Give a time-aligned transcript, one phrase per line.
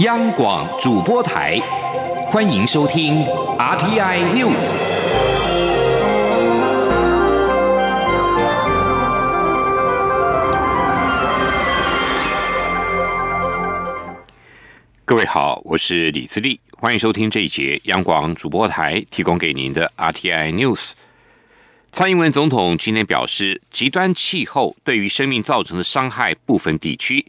[0.00, 1.58] 央广主播台，
[2.26, 3.24] 欢迎收听
[3.58, 4.70] RTI News。
[15.04, 20.92] 各位好，我是李自立，欢迎收听这一节央广主播台提供给您的 RTI News。
[21.90, 27.26] 蔡英文总统今天表示，极端气候对于生命造成的伤害不分地区。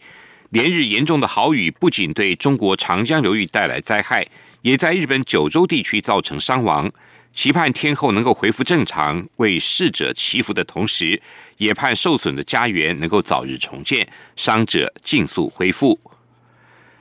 [0.50, 4.28] 连日严重的豪雨不仅对中国长江流域带来灾害，
[4.64, 6.92] 也在日本九州地区造成伤亡。
[7.32, 11.22] 期盼天后能够恢复正常，为逝者祈福的同时，
[11.58, 16.00] 也盼受损的家园能够早日重建，伤者尽速恢复。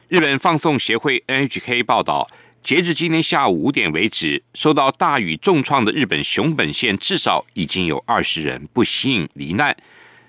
[0.08, 2.28] 日本放送协会 NHK 报道，
[2.62, 9.74] 截至今天下午五点为止，受到大雨重创的日本熊本县至少已经有二十人不幸罹难，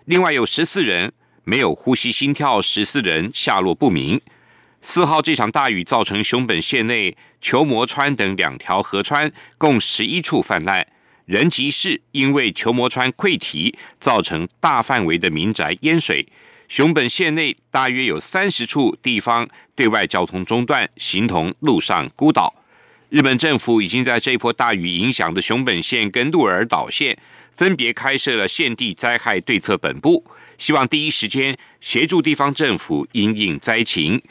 [0.05, 1.11] 另外有十四人。
[1.49, 4.21] 没有呼吸、心跳，十四人下落不明。
[4.83, 10.85] 四号这场大雨造成熊本县内球磨川等两条河川共十一处泛滥，
[11.25, 16.27] 人吉市因为球磨川溃堤，造成大范围的民宅淹水。
[16.67, 22.53] 熊本县内大约有三十处地方对外交通中断，形同陆上孤岛。
[23.09, 27.17] 日本政府已经在这一波大雨影响的熊本县跟鹿儿岛县，
[27.59, 30.25] 分别开设了县地灾害对策本部。
[30.57, 34.21] 希望第一时间协助地方政府因应灾情。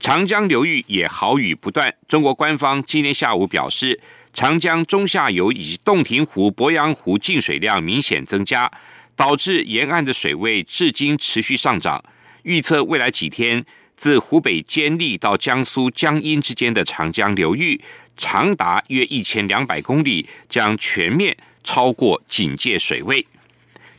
[0.00, 1.94] 长江流域也豪雨不断。
[2.08, 4.00] 中国官方今天下午表示，
[4.34, 8.68] 长江中下游以及洞庭湖、鄱阳湖进水量明显增加，
[9.14, 12.02] 导致沿岸的水位至今持续上涨。
[12.42, 13.64] 预测未来几天，
[13.96, 17.80] 自湖北监利到江苏江阴之间的长江流域，
[18.18, 23.26] 长达约一千两百公里，将全面超过警戒水位。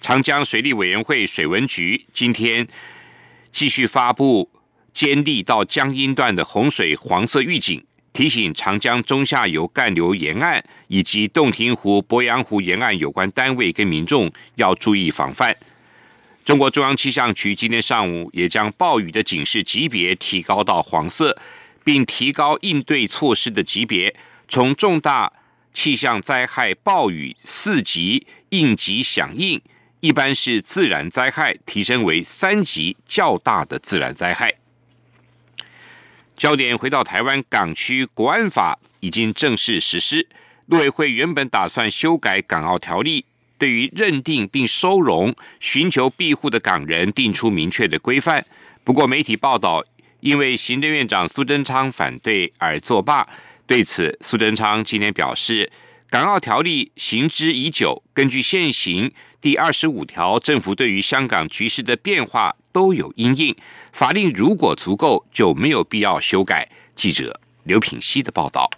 [0.02, 2.68] 长江水利委员会水文局今天
[3.52, 4.50] 继续发布
[4.94, 15.56] 监利到江阴段的洪水黄色预警，提醒长江中下游干流沿岸以及洞庭湖、鄱阳湖沿岸有关单位跟民众要注意防范。
[16.46, 21.38] 中国中央气象局今天上午也将暴雨的警示级别提高到黄色，
[21.90, 24.16] 并提高应对措施的级别，
[24.48, 25.34] 从重大
[25.74, 29.60] 气象灾害暴雨四级应急响应。
[30.00, 34.54] 一般是自然灾害提升为三级较大的自然灾害。
[36.38, 40.28] 焦点回到台湾港区国安法已经正式实施，
[40.68, 43.26] 陆委会原本打算修改港澳条例，
[43.58, 48.46] 对于认定并收容寻求庇护的港人定出明确的规范。
[48.84, 49.84] 不过媒体报道，
[50.20, 53.28] 因为行政院长苏贞昌反对而作罢。
[53.66, 55.72] 对此，苏贞昌今天表示，
[56.10, 59.12] 港澳条例行之已久，根据现行。
[59.42, 63.56] 第二十五条，政府对于香港局势的变化都有因应，
[63.94, 66.70] 法令如果足够，就没有必要修改。
[66.96, 68.70] 记者刘品希的报道。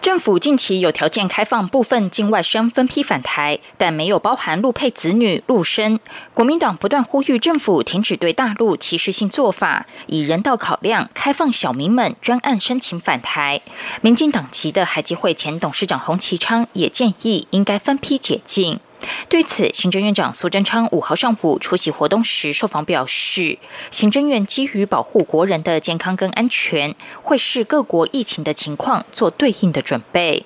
[0.00, 6.00] 政府近期有条件开放部分境外生分批返台，但没有包含陆配子女陆生。
[6.32, 13.60] 国民党不断呼吁政府停止对大陆歧视性做法，以人道考量开放小民们专案申请返台。
[14.00, 18.80] 民进党籍的海基会前董事长洪其昌也建议应该分批解禁。
[19.28, 23.58] 对此，行政院长苏贞昌五号上午出席活动时受访表示，
[23.90, 30.44] 行政院基于保护国人的健康跟安全，会视各国疫情的情况做对应的准备。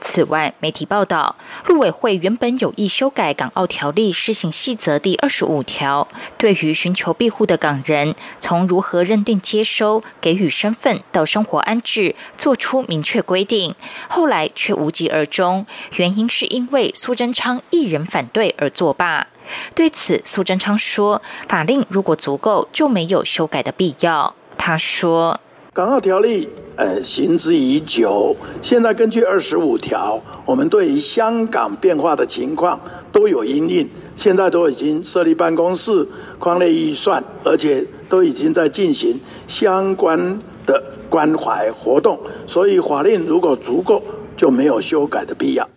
[0.00, 6.06] 此外，媒体报道，陆委会原本有意修改《港澳条例施行细则》第二十五条，
[6.36, 13.74] 对于寻求庇护的港人，从如何认定、接收、给予身份到生活安置，做出明确规定。
[14.08, 15.66] 后来却无疾而终，
[15.96, 19.26] 原因是因为苏贞昌一人反对而作罢。
[19.74, 25.40] 对此，苏贞昌说：“法令如果足够，就没有修改的必要。”他说。
[25.72, 28.36] 港澳条例，呃，行之已久。
[28.62, 32.80] 现在根据二十五条，我们对于香港变化的情况
[33.10, 33.88] 都有因应。
[34.14, 36.06] 现在都已经设立办公室、
[36.38, 39.18] 框列预算，而且都已经在进行
[39.48, 40.80] 相关的
[41.10, 42.16] 关怀活动。
[42.46, 44.00] 所以法令如果足够，
[44.36, 45.68] 就没有修改的必要。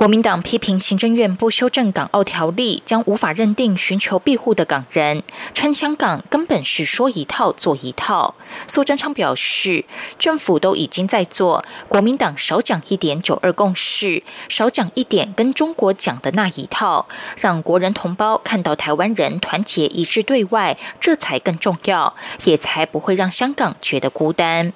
[0.00, 8.34] 国民党批评行政院不修正港澳条例，将无法认定寻求庇护的港人，称香港根本是说一套做一套。
[8.66, 9.84] 苏贞昌表示，
[10.18, 17.06] 政府都已经在做，国民党少讲一点九二共识，少讲一点跟中国讲的那一套，
[17.36, 24.72] 让国人同胞看到台湾人团结一致对外，这才更重要，也才不会让香港觉得孤单。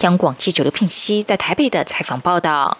[0.00, 2.78] 央广记者刘聘熙在台北的采访报道。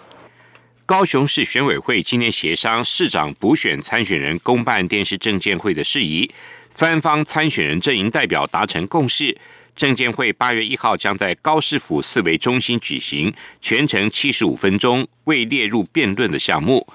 [0.85, 6.29] 高雄市选委会今天协商市长补选参选人公办电视证监会的事宜，
[6.75, 9.33] 三方参选人阵营代表达成共识，
[9.77, 16.85] 证监会八月一号将在高市府四维中心举行，全程七十五分钟，未列入辩论的项目。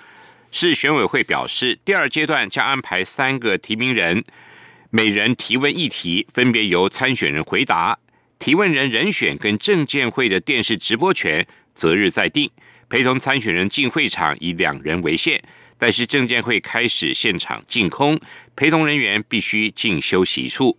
[0.50, 4.22] 市选委会表示，第二阶段将安排三个提名人，
[4.90, 7.98] 每人提问一题，分别由参选人回答。
[8.38, 12.50] 提问人人选跟证监会的电视直播权择日再定。
[12.88, 15.42] 陪同参选人进会场以两人为限，
[15.76, 18.18] 但是证监会开始现场净空，
[18.56, 20.76] 陪同人员必须进休息处。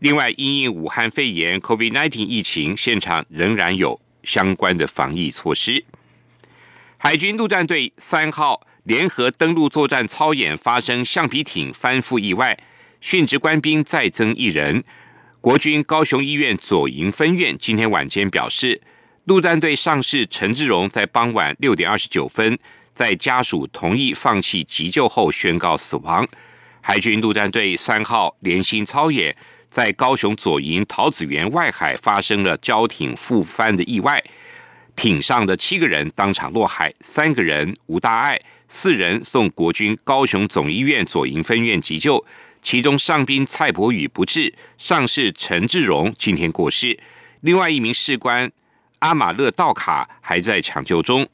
[0.00, 5.82] 另外，因应武汉肺炎 （COVID-19） 疫情，现场仍然有相关的防疫措施。
[6.98, 12.58] 海军陆战队三号联合登陆作战操演发生橡皮艇翻覆意外，
[13.02, 14.84] 殉职官兵再增一人。
[15.40, 18.82] 国军高雄医院左营分院今天晚间表示。
[19.24, 22.58] 陆战队上士陈志荣在傍晚六点二十九分，
[22.92, 26.26] 在家属同意放弃急救后宣告死亡。
[26.80, 29.34] 海军陆战队三号连心操演
[29.70, 34.20] 在高雄左营桃子园外海发生了交艇覆翻的意外，
[34.96, 42.24] 艇上的七个人当场落海，三个人无大碍，四人送国军高雄总医院左营分院急救，
[42.60, 46.98] 其中上兵蔡伯宇不治，上士陈志荣今天过世，
[47.42, 48.50] 另外一名士官。
[49.02, 51.28] 阿马勒道卡还在抢救中，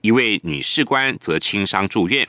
[0.00, 2.26] 一位女士官则轻伤住院。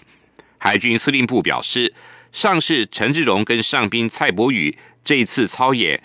[0.60, 1.92] 海军司令部表示，
[2.32, 6.00] 上士陈志荣跟上兵蔡伯宇这次操演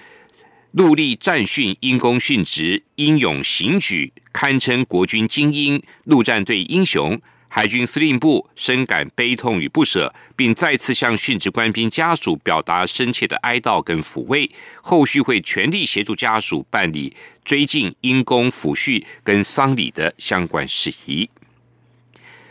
[0.73, 7.21] 陆力战训，因公殉职，英勇行举，堪称国军精英，陆战队英雄。
[7.51, 14.49] 海军司令部深感悲痛与不舍，并再次向殉职官兵家属表达深切的哀悼跟抚慰。
[14.83, 21.29] 后续会全力协助家属办理追进因公抚恤跟丧礼的相关事宜。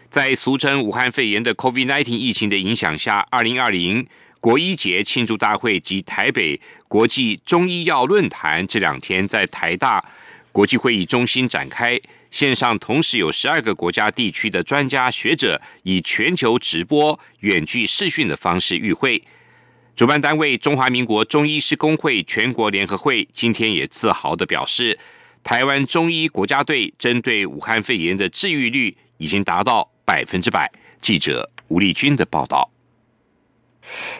[0.10, 4.06] 在俗称武汉肺炎的 COVID-19 疫情的影响下，二零二零
[4.40, 10.04] 国医节庆祝大会及台北国际中医药论坛这两天在台大
[10.52, 12.00] 国际会议中心展开。
[12.32, 19.22] 线上同时有十二个国家地区的专家学者以全球直播、远距视讯的方式与会。
[19.96, 25.00] 主办单位中华民国中医师工会全国联合会今天也自豪的表示，
[25.44, 30.72] 台湾中医国家队针对武汉肺炎的治愈率已经达到百分之百。
[31.02, 32.70] 记者吴丽君的报道。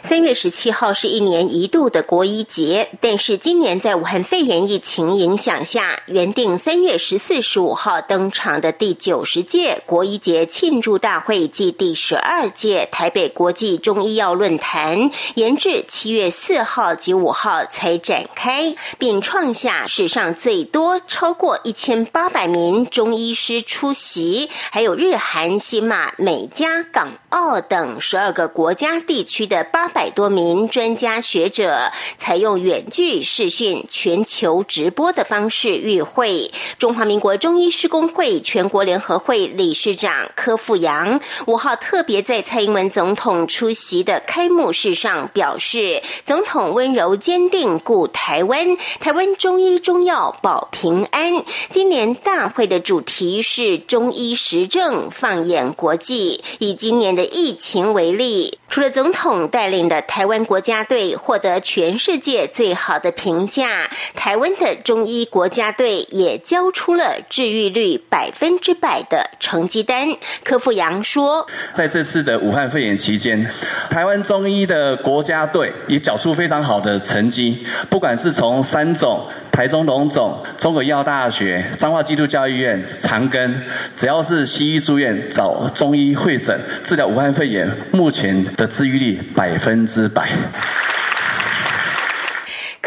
[0.02, 29.57] 三月十七号是一年一度的国医节，但是今年在武汉肺炎疫情影响下，原定三月十四、十五号登场的第九十届国医节庆祝大会暨第十二届台北国际中医药论坛，延至七月四号及五号才展开，并创下史上最多超过一千八百名中医师出席，还有日韩、新马、美加、港澳等十二个国家地区的。
[29.64, 36.52] 八百多名专家学者采用远距视讯、全球直播的方式与会。
[36.78, 59.48] 中华民国中医师工会全国联合会理事长柯富阳五号特别在蔡英文总统出席的开幕式上表示：“总统温柔坚定故台湾，台湾中医中药保平安。”今年大会的主题是中医实证放眼国际，以今年的疫情为例，除了总统。
[59.48, 70.16] 带领的台湾国家队获得全世界最好的评价，台湾的中医国家队也交出了治愈率百分之百的成绩单。
[70.44, 73.50] 柯富阳说，在这次的武汉肺炎期间，
[73.90, 79.26] 台湾中医的国家队也缴出非常好的成绩，不管是从三种。
[79.58, 83.52] 台中龙总、中国医药大学、彰化基督教医院、长庚，
[83.96, 90.30] 只要是西医住院找中医会诊治疗武汉肺炎，目前的治愈率百分之百。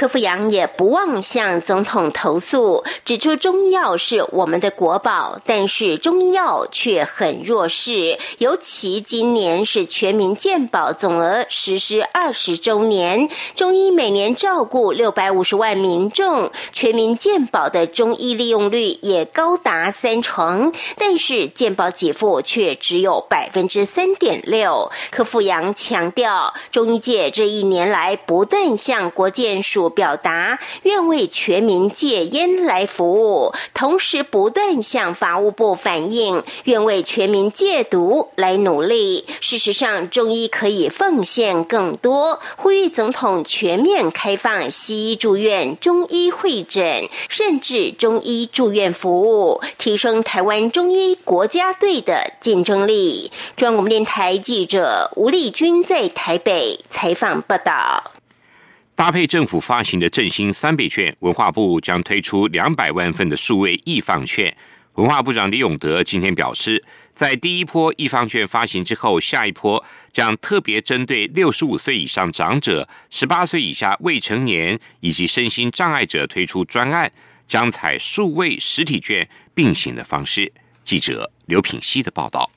[0.01, 8.17] 柯富阳也不忘向总统投诉，指出中医药是我们的国宝，但是中医药却很弱势。
[8.39, 24.91] 尤其今年是全民健保总额实施二十周年，中医每年照顾六百五十万民众，全民健保的中医利用率也高达三成，但是健保给付却只有百分之三点六。
[25.11, 29.90] 柯富阳强调，中医界这一年来不断向国健署。
[29.91, 39.27] 表达愿为全民戒烟来服务，同时不断向法务部反映愿为全民戒毒来努力。
[39.41, 53.31] 事实上，中医可以奉献更多，呼吁总统全面开放西医住院、中医会诊，甚至中医住院服务，提升台湾中医国家队的竞争力。
[53.57, 58.20] 中央广播电台记者吴丽君在台北采访报道。
[59.01, 64.55] 搭配政府发行的振兴三倍券，文化部将推出两百万份的数位易放券。
[64.97, 77.11] 文化部长李永德今天表示，在第一波易放券发行之后，下一波将特别针对六十五岁以上长者、十八岁以下未成年以及身心障碍者推出专案，
[77.49, 80.53] 将采数位实体券并行的方式。
[80.85, 82.51] 记者刘品希的报道。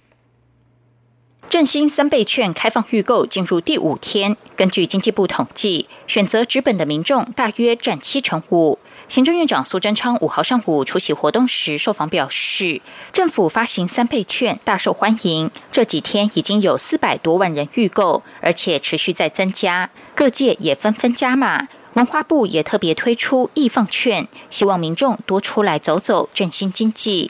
[1.53, 8.79] 振兴三倍券开放预购进入第五天，根据经济部统计，选择直本的民众大约占七成五。
[9.07, 12.81] 行政院长苏贞昌五号上午出席活动时受访表示，
[13.11, 21.67] 政府发行三倍券大受欢迎，这几天已经有四百多万人预购，而且持续在增加，各界也纷纷加码。
[21.93, 27.29] 文化部也特别推出易放券，希望民众多出来走走，振兴经济。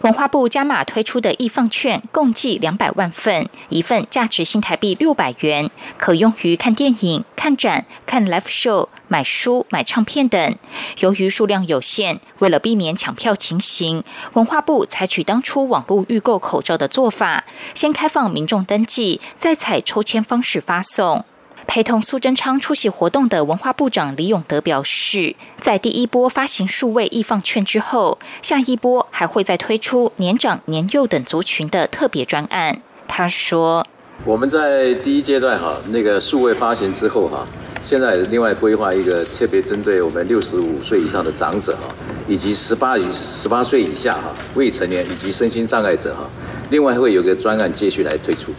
[0.00, 10.56] 文化部加码推出的易放券共计两百万份，一份价值新台币六百元，可用于看电影、看展、看 live show、买书、买唱片等。
[11.00, 14.02] 由于数量有限，为了避免抢票情形，
[14.34, 17.44] 文化部采取当初网络预购口罩的做法，
[17.74, 21.24] 先开放民众登记，再采抽签方式发送。
[21.68, 32.80] 陪同苏贞昌出席活动的文化部长李永德表示，在第一波发行数位易放券之后，下一波还会再推出年长、年幼等族群的特别专案。
[33.06, 33.86] 他说
[34.24, 37.46] ：“我们在第一阶段哈，那个数位发行之后哈，
[37.84, 41.94] 现在另外规划一个特别针对我们六十五岁以上的长者哈，
[42.26, 46.22] 以及十八以十八岁以下哈未成年以及身心障碍者哈，
[46.70, 48.54] 另外会有个专案继续来推出，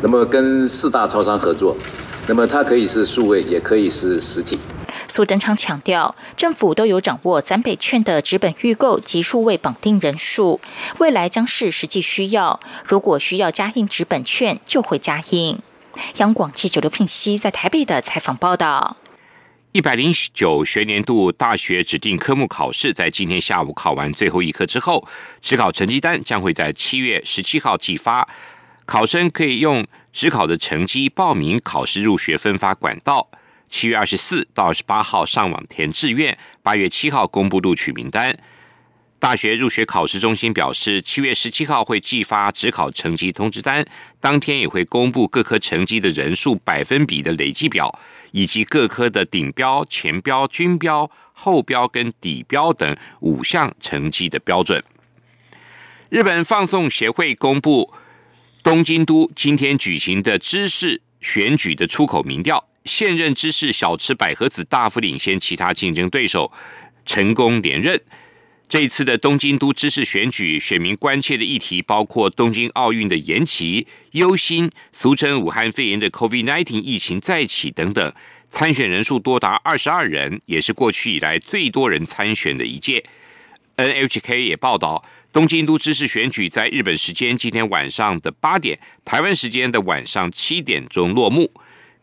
[0.00, 1.76] 那么跟四大超商合作。”
[2.28, 4.58] 那么它可以是数位，也可以是实体。
[5.08, 10.60] 苏贞昌强调，政府都有掌握三倍券的纸本预购及数位绑定人数，
[10.98, 15.58] 未来将是实际需要，如果需要加印纸本券，就会加印。
[16.18, 18.98] 央广记者刘聘熙在台北的采访报道：
[19.72, 25.08] 一百零九学年度大学指定科目考试在今天下午考完最后一科之后，
[25.40, 28.28] 指考成绩单将会在七月十七号寄发，
[28.84, 29.86] 考生可以用。
[30.12, 33.28] 职考的成绩、报名考试、入学分发管道，
[33.70, 38.36] 七月二十四到二十八号上网填志愿，八月七号公布录取名单。
[39.20, 43.84] 大学入学考试中心表示，七月十七号会寄发职考成绩通知单，
[44.20, 47.96] 当天也会公布各科成绩的人数百分比的累计表，
[48.30, 54.82] 以及各科的顶标、前标、均标、后标跟底标等五项成绩的标准。
[56.10, 57.92] 日本放送协会公布。
[58.70, 66.52] 东京都今天举行的知事选举的出口民调，现任知事小池百合子大幅领先其他竞争对手，
[67.06, 67.98] 成功连任。
[68.68, 78.12] 这一次的东京都知事选举，选民关切的议题包括东京奥运的延期、忧心俗称武汉肺炎的 COVID-19 疫情再起等等。
[78.50, 83.02] 参选人数多达二十二人，也是过去以来最多人参选的一届。
[83.78, 85.02] NHK 也报道。
[85.32, 91.52] 东京都知事选举在日本时间今天晚上的八点，台湾时间的晚上七点钟落幕。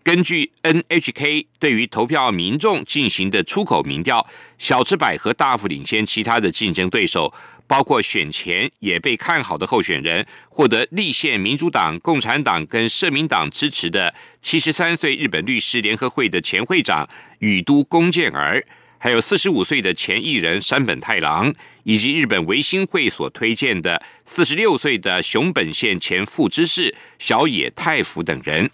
[0.03, 4.25] 根据 NHK 对于投票民众进行的出口民调，
[4.59, 7.33] 小池百合大幅领先其他的竞争对手，
[7.65, 14.13] 包括选前也被看好的候选人，获得立宪民主党、共产党跟社民党支持的
[14.43, 18.63] 七十三岁日本律师联合会的前会长宇都宫健儿。
[19.05, 28.67] 还有四十五岁的前艺人山本太郎，以及日本维新会所推荐的四十六岁的熊本县前副知事小野太辅等人。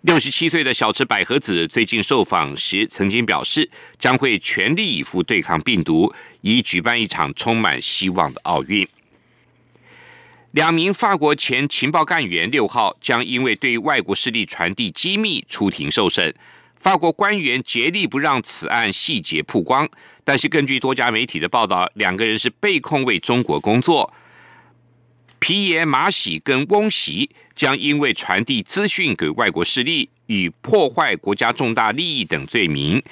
[0.00, 8.84] 六十七岁的小池百合子最近受访时曾经表示，将会全力以赴对抗病毒，以举办一场充满希望的奥运。
[10.50, 16.34] 两名法国前情报干员六号将因为对外国势力传递机密出庭受审。
[16.86, 19.88] 法国官员竭力不让此案细节曝光，
[20.22, 24.14] 但是根据多家媒体的报道，两个人是被控为中国工作。
[25.40, 33.02] 皮耶马喜跟翁喜将因为传递资讯给外国势力与破坏国家重大利益等罪名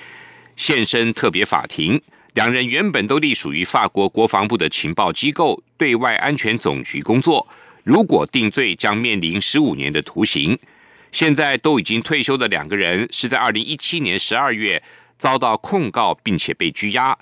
[0.55, 2.01] 现身特别法庭。
[2.35, 7.45] 两人原本都隶属于法国国防部的情报机构对外安全总局工作，
[7.83, 10.57] 如果定罪，将面临十五年的徒刑。
[11.15, 14.83] 现在都已经退休的两个人，是在二零一七年十二月
[15.17, 17.17] 遭到控告，并且被拘押。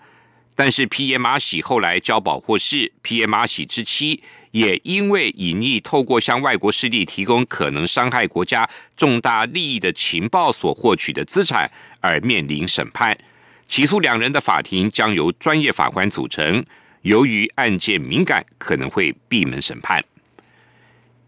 [0.54, 4.22] 但是皮耶马喜后来交保获释，皮耶马喜之妻
[4.52, 11.70] 也因为隐匿透过向外国势力提供可能伤害国家重大利益的情报所获取的资产
[12.00, 13.14] 而面临审判。
[13.68, 16.64] 起诉两人的法庭将由专业法官组成，
[17.02, 20.02] 由于案件敏感，可能会闭门审判。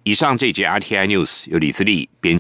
[0.06, 2.32] 以上这节 RTI News 由李自力编。